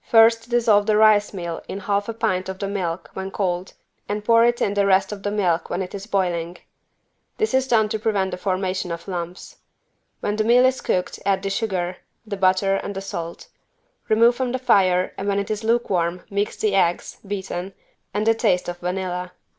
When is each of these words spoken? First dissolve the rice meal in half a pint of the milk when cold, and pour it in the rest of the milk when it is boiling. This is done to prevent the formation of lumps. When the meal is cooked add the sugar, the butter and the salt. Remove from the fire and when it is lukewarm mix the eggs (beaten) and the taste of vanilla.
First 0.00 0.48
dissolve 0.48 0.86
the 0.86 0.96
rice 0.96 1.34
meal 1.34 1.60
in 1.68 1.80
half 1.80 2.08
a 2.08 2.14
pint 2.14 2.48
of 2.48 2.58
the 2.58 2.66
milk 2.68 3.10
when 3.12 3.30
cold, 3.30 3.74
and 4.08 4.24
pour 4.24 4.42
it 4.42 4.62
in 4.62 4.72
the 4.72 4.86
rest 4.86 5.12
of 5.12 5.24
the 5.24 5.30
milk 5.30 5.68
when 5.68 5.82
it 5.82 5.94
is 5.94 6.06
boiling. 6.06 6.56
This 7.36 7.52
is 7.52 7.68
done 7.68 7.90
to 7.90 7.98
prevent 7.98 8.30
the 8.30 8.38
formation 8.38 8.90
of 8.90 9.06
lumps. 9.06 9.58
When 10.20 10.36
the 10.36 10.44
meal 10.44 10.64
is 10.64 10.80
cooked 10.80 11.20
add 11.26 11.42
the 11.42 11.50
sugar, 11.50 11.98
the 12.26 12.38
butter 12.38 12.76
and 12.76 12.94
the 12.96 13.02
salt. 13.02 13.48
Remove 14.08 14.34
from 14.34 14.52
the 14.52 14.58
fire 14.58 15.12
and 15.18 15.28
when 15.28 15.38
it 15.38 15.50
is 15.50 15.62
lukewarm 15.62 16.22
mix 16.30 16.56
the 16.56 16.74
eggs 16.74 17.18
(beaten) 17.26 17.74
and 18.14 18.26
the 18.26 18.32
taste 18.32 18.70
of 18.70 18.78
vanilla. 18.78 19.32